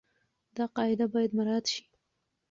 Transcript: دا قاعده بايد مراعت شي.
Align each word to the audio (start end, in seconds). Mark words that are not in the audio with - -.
دا 0.55 0.63
قاعده 0.75 1.05
بايد 1.13 1.31
مراعت 1.37 1.65
شي. 1.73 1.83